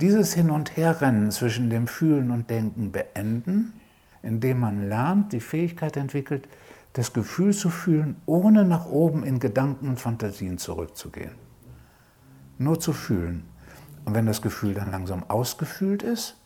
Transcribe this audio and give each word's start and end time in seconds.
Dieses 0.00 0.32
Hin- 0.32 0.52
und 0.52 0.76
Herrennen 0.76 1.32
zwischen 1.32 1.70
dem 1.70 1.88
Fühlen 1.88 2.30
und 2.30 2.48
Denken 2.50 2.92
beenden, 2.92 3.72
indem 4.22 4.60
man 4.60 4.88
lernt, 4.88 5.32
die 5.32 5.40
Fähigkeit 5.40 5.96
entwickelt, 5.96 6.46
das 6.92 7.12
Gefühl 7.12 7.52
zu 7.52 7.68
fühlen, 7.68 8.14
ohne 8.24 8.64
nach 8.64 8.86
oben 8.86 9.24
in 9.24 9.40
Gedanken 9.40 9.88
und 9.88 9.98
Fantasien 9.98 10.56
zurückzugehen. 10.56 11.32
Nur 12.58 12.78
zu 12.78 12.92
fühlen. 12.92 13.42
Und 14.04 14.14
wenn 14.14 14.26
das 14.26 14.40
Gefühl 14.40 14.72
dann 14.72 14.92
langsam 14.92 15.24
ausgefühlt 15.28 16.04
ist, 16.04 16.36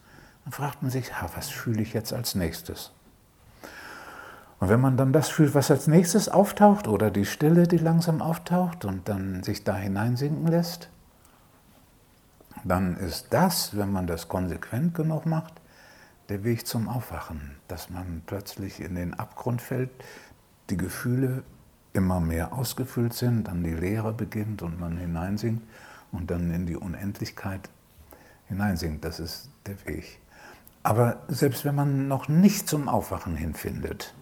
dann 0.44 0.52
fragt 0.54 0.80
man 0.80 0.90
sich, 0.90 1.20
ha, 1.20 1.28
was 1.34 1.50
fühle 1.50 1.82
ich 1.82 1.92
jetzt 1.92 2.14
als 2.14 2.34
nächstes? 2.34 2.92
Und 4.60 4.70
wenn 4.70 4.80
man 4.80 4.96
dann 4.96 5.12
das 5.12 5.28
fühlt, 5.28 5.54
was 5.54 5.70
als 5.70 5.86
nächstes 5.88 6.30
auftaucht, 6.30 6.88
oder 6.88 7.10
die 7.10 7.26
Stille, 7.26 7.68
die 7.68 7.76
langsam 7.76 8.22
auftaucht 8.22 8.86
und 8.86 9.10
dann 9.10 9.42
sich 9.42 9.62
da 9.62 9.76
hineinsinken 9.76 10.46
lässt, 10.46 10.88
dann 12.64 12.96
ist 12.96 13.28
das, 13.30 13.76
wenn 13.76 13.92
man 13.92 14.06
das 14.06 14.28
konsequent 14.28 14.94
genug 14.94 15.26
macht, 15.26 15.54
der 16.28 16.44
Weg 16.44 16.66
zum 16.66 16.88
Aufwachen, 16.88 17.56
dass 17.68 17.90
man 17.90 18.22
plötzlich 18.26 18.80
in 18.80 18.94
den 18.94 19.14
Abgrund 19.14 19.60
fällt, 19.60 19.90
die 20.70 20.76
Gefühle 20.76 21.42
immer 21.92 22.20
mehr 22.20 22.52
ausgefüllt 22.52 23.12
sind, 23.12 23.48
dann 23.48 23.62
die 23.62 23.74
Leere 23.74 24.12
beginnt 24.12 24.62
und 24.62 24.80
man 24.80 24.96
hineinsinkt 24.96 25.62
und 26.10 26.30
dann 26.30 26.50
in 26.52 26.66
die 26.66 26.76
Unendlichkeit 26.76 27.68
hineinsinkt. 28.48 29.04
Das 29.04 29.20
ist 29.20 29.50
der 29.66 29.76
Weg. 29.86 30.20
Aber 30.82 31.22
selbst 31.28 31.64
wenn 31.64 31.74
man 31.74 32.08
noch 32.08 32.28
nicht 32.28 32.68
zum 32.68 32.88
Aufwachen 32.88 33.36
hinfindet, 33.36 34.14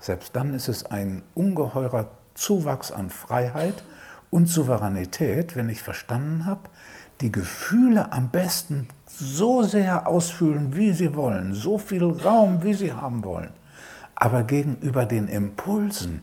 selbst 0.00 0.34
dann 0.34 0.54
ist 0.54 0.68
es 0.68 0.84
ein 0.84 1.22
ungeheurer 1.34 2.10
Zuwachs 2.34 2.90
an 2.90 3.10
Freiheit 3.10 3.84
und 4.32 4.46
Souveränität, 4.46 5.54
wenn 5.56 5.68
ich 5.68 5.82
verstanden 5.82 6.46
habe, 6.46 6.62
die 7.20 7.30
Gefühle 7.30 8.10
am 8.12 8.30
besten 8.30 8.88
so 9.06 9.62
sehr 9.62 10.08
ausfühlen, 10.08 10.74
wie 10.74 10.92
sie 10.92 11.14
wollen, 11.14 11.52
so 11.52 11.76
viel 11.76 12.02
Raum, 12.04 12.62
wie 12.62 12.72
sie 12.72 12.92
haben 12.92 13.22
wollen, 13.24 13.50
aber 14.14 14.42
gegenüber 14.42 15.04
den 15.04 15.28
Impulsen 15.28 16.22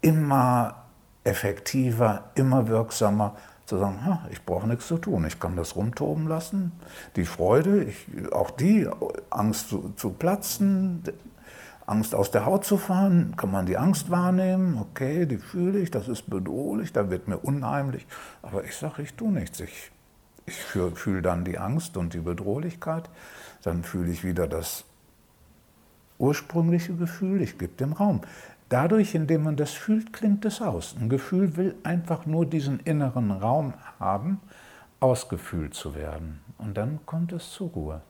immer 0.00 0.84
effektiver, 1.24 2.24
immer 2.36 2.68
wirksamer 2.68 3.36
zu 3.66 3.78
sagen, 3.78 3.98
ich 4.30 4.42
brauche 4.42 4.66
nichts 4.66 4.86
zu 4.86 4.96
tun, 4.96 5.26
ich 5.26 5.38
kann 5.38 5.56
das 5.56 5.76
rumtoben 5.76 6.28
lassen, 6.28 6.72
die 7.16 7.26
Freude, 7.26 7.84
ich, 7.84 8.32
auch 8.32 8.50
die, 8.50 8.88
Angst 9.28 9.68
zu, 9.68 9.92
zu 9.96 10.10
platzen, 10.10 11.02
Angst 11.86 12.14
aus 12.14 12.32
der 12.32 12.44
Haut 12.44 12.64
zu 12.64 12.78
fahren, 12.78 13.34
kann 13.36 13.52
man 13.52 13.66
die 13.66 13.78
Angst 13.78 14.10
wahrnehmen, 14.10 14.76
okay, 14.78 15.24
die 15.24 15.38
fühle 15.38 15.78
ich, 15.78 15.90
das 15.90 16.08
ist 16.08 16.28
bedrohlich, 16.28 16.92
da 16.92 17.10
wird 17.10 17.28
mir 17.28 17.38
unheimlich, 17.38 18.06
aber 18.42 18.64
ich 18.64 18.76
sage, 18.76 19.02
ich 19.02 19.14
tue 19.14 19.30
nichts, 19.30 19.60
ich, 19.60 19.92
ich 20.46 20.56
fühle 20.56 21.22
dann 21.22 21.44
die 21.44 21.58
Angst 21.58 21.96
und 21.96 22.12
die 22.12 22.20
Bedrohlichkeit, 22.20 23.08
dann 23.62 23.84
fühle 23.84 24.10
ich 24.10 24.24
wieder 24.24 24.48
das 24.48 24.84
ursprüngliche 26.18 26.94
Gefühl, 26.94 27.40
ich 27.40 27.58
gebe 27.58 27.74
dem 27.74 27.92
Raum. 27.92 28.22
Dadurch, 28.68 29.14
indem 29.14 29.44
man 29.44 29.56
das 29.56 29.72
fühlt, 29.72 30.12
klingt 30.12 30.44
es 30.44 30.60
aus. 30.60 30.96
Ein 30.98 31.08
Gefühl 31.08 31.56
will 31.56 31.76
einfach 31.84 32.26
nur 32.26 32.46
diesen 32.46 32.80
inneren 32.80 33.30
Raum 33.30 33.74
haben, 34.00 34.40
ausgefühlt 34.98 35.74
zu 35.74 35.94
werden. 35.94 36.40
Und 36.58 36.76
dann 36.76 36.98
kommt 37.06 37.32
es 37.32 37.52
zur 37.52 37.68
Ruhe. 37.68 38.00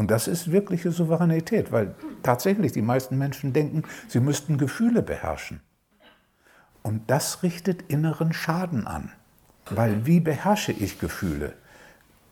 Und 0.00 0.10
das 0.10 0.28
ist 0.28 0.50
wirkliche 0.50 0.92
Souveränität, 0.92 1.72
weil 1.72 1.94
tatsächlich 2.22 2.72
die 2.72 2.80
meisten 2.80 3.18
Menschen 3.18 3.52
denken, 3.52 3.82
sie 4.08 4.20
müssten 4.20 4.56
Gefühle 4.56 5.02
beherrschen. 5.02 5.60
Und 6.80 7.10
das 7.10 7.42
richtet 7.42 7.82
inneren 7.92 8.32
Schaden 8.32 8.86
an. 8.86 9.12
Weil 9.68 10.06
wie 10.06 10.20
beherrsche 10.20 10.72
ich 10.72 11.00
Gefühle? 11.00 11.52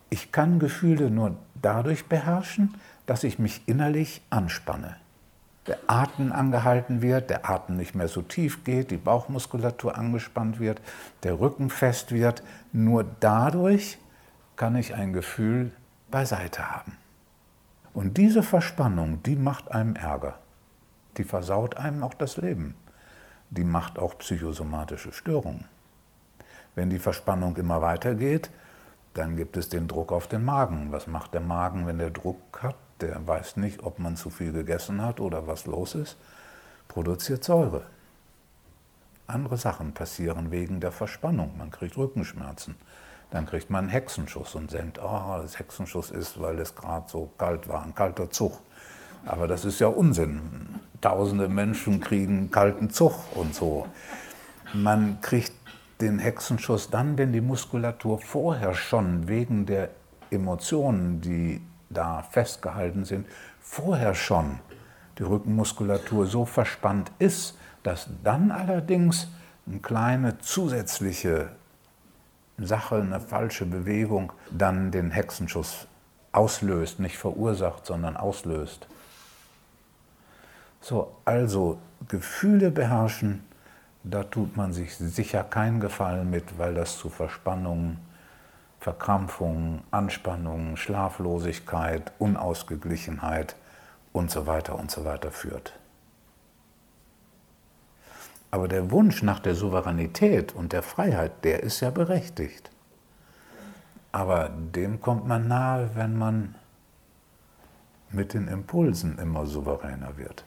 Ich 0.09 0.33
kann 0.33 0.59
Gefühle 0.59 1.11
nur 1.11 1.37
dadurch 1.61 2.07
beherrschen, 2.07 2.75
dass 3.05 3.23
ich 3.23 3.39
mich 3.39 3.61
innerlich 3.67 4.23
anspanne. 4.31 4.97
Der 5.67 5.77
Atem 5.89 6.33
angehalten 6.33 7.03
wird, 7.03 7.29
der 7.29 7.51
Atem 7.51 7.77
nicht 7.77 7.95
mehr 7.95 8.09
so 8.09 8.23
tief 8.23 8.65
geht, 8.65 8.91
die 8.91 8.97
Bauchmuskulatur 8.97 9.95
angespannt 9.95 10.59
wird, 10.59 10.81
der 11.23 11.39
Rücken 11.39 11.69
fest 11.69 12.13
wird. 12.13 12.43
Nur 12.73 13.05
dadurch 13.21 13.99
kann 14.57 14.75
ich 14.75 14.95
ein 14.95 15.13
Gefühl 15.13 15.71
beiseite 16.11 16.71
haben. 16.71 16.97
Und 17.99 18.17
diese 18.17 18.45
Verspannung, 18.45 19.25
die 19.25 19.35
macht 19.35 19.73
einem 19.73 19.97
Ärger. 19.97 20.39
Die 21.17 21.25
versaut 21.25 21.79
einem 21.79 22.05
auch 22.05 22.15
das 22.15 22.37
Leben. 22.37 22.77
Die 23.51 23.65
macht 23.65 23.99
auch 23.99 24.17
psychosomatische 24.19 25.11
Störungen. 25.13 25.65
Wenn 26.77 26.91
die 26.91 27.01
Verspannung 27.01 27.57
immer 27.57 27.83
weitergeht, 27.83 28.51
dann 29.15 29.35
gibt 29.35 29.57
es 29.57 29.69
den 29.69 29.89
Druck 29.89 30.13
auf 30.13 30.29
den 30.29 30.45
Magen. 30.45 30.93
Was 30.93 31.09
macht 31.09 31.35
der 31.35 31.41
Magen, 31.41 31.89
wenn 31.89 31.99
der 31.99 32.11
Druck 32.11 32.63
hat? 32.63 32.77
Der 33.01 33.27
weiß 33.27 33.57
nicht, 33.57 33.83
ob 33.83 33.99
man 33.99 34.15
zu 34.15 34.31
viel 34.31 34.53
gegessen 34.53 35.03
hat 35.03 35.19
oder 35.19 35.49
was 35.49 35.67
los 35.67 35.97
ist. 35.97 36.19
Produziert 36.87 37.43
Säure. 37.43 37.83
Andere 39.27 39.57
Sachen 39.57 39.93
passieren 39.93 40.53
wegen 40.53 40.79
der 40.79 40.93
Verspannung. 40.93 41.59
Man 41.59 41.73
kriegt 41.73 41.97
Rückenschmerzen. 41.97 42.77
Dann 43.31 43.47
kriegt 43.47 43.69
man 43.69 43.85
einen 43.85 43.89
Hexenschuss 43.91 44.55
und 44.55 44.73
denkt, 44.73 44.99
oh, 45.03 45.39
das 45.43 45.59
Hexenschuss 45.59 46.11
ist, 46.11 46.41
weil 46.41 46.59
es 46.61 46.75
gerade 46.75 47.09
so 47.09 47.31
kalt 47.37 47.69
war, 47.69 47.83
ein 47.83 47.95
kalter 47.95 48.31
Zug. 48.31 48.61
Aber 49.27 49.47
das 49.47 49.65
ist 49.65 49.81
ja 49.81 49.89
Unsinn. 49.89 50.41
Tausende 51.01 51.49
Menschen 51.49 52.01
kriegen 52.01 52.51
kalten 52.51 52.91
Zug 52.91 53.15
und 53.35 53.55
so. 53.55 53.87
Man 54.73 55.21
kriegt 55.21 55.53
den 56.01 56.19
Hexenschuss 56.19 56.91
dann, 56.91 57.19
wenn 57.19 57.33
die 57.33 57.41
Muskulatur 57.41 58.19
vorher 58.19 58.75
schon 58.75 59.29
wegen 59.29 59.67
der 59.67 59.91
Emotionen, 60.31 61.21
die 61.21 61.61
da 61.91 62.23
festgehalten 62.23 63.05
sind, 63.05 63.27
vorher 63.61 64.15
schon 64.15 64.61
die 65.19 65.25
Rückenmuskulatur 65.25 66.27
so 66.27 66.45
verspannt 66.45 67.11
ist, 67.19 67.59
dass 67.83 68.09
dann 68.23 68.51
allerdings 68.51 69.29
eine 69.67 69.81
kleine 69.81 70.39
zusätzliche 70.39 71.51
Sache, 72.59 72.97
eine 72.97 73.21
falsche 73.21 73.67
Bewegung 73.67 74.33
dann 74.51 74.91
den 74.91 75.11
Hexenschuss 75.11 75.87
auslöst, 76.33 77.01
nicht 77.01 77.19
verursacht, 77.19 77.87
sondern 77.87 78.17
auslöst. 78.17 78.87
So, 80.81 81.17
also 81.25 81.79
Gefühle 82.09 82.71
beherrschen, 82.71 83.45
da 84.05 84.23
tut 84.23 84.57
man 84.57 84.73
sich 84.73 84.97
sicher 84.97 85.45
keinen 85.45 85.81
Gefallen 85.81 86.31
mit, 86.31 86.59
weil 86.59 86.75
das 86.75 86.99
zu 86.99 87.09
Verspannungen, 87.09 87.99
Verkrampfungen, 88.81 89.83
Anspannungen, 89.91 90.77
Schlaflosigkeit, 90.77 92.13
Unausgeglichenheit 92.19 93.57
und 94.13 94.31
so 94.31 94.47
weiter 94.47 94.79
und 94.79 94.91
so 94.91 95.05
weiter 95.05 95.31
führt. 95.31 95.73
Aber 98.51 98.69
der 98.69 98.91
Wunsch 98.91 99.23
nach 99.23 99.41
der 99.41 99.55
Souveränität 99.55 100.55
und 100.55 100.73
der 100.73 100.83
Freiheit, 100.83 101.45
der 101.45 101.63
ist 101.63 101.81
ja 101.81 101.91
berechtigt. 101.91 102.71
Aber 104.11 104.49
dem 104.49 105.01
kommt 105.01 105.27
man 105.27 105.49
nahe, 105.49 105.91
wenn 105.95 106.17
man 106.17 106.55
mit 108.11 108.33
den 108.33 108.49
Impulsen 108.49 109.19
immer 109.19 109.47
souveräner 109.47 110.17
wird. 110.17 110.45